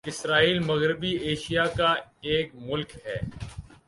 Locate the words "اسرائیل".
0.05-0.59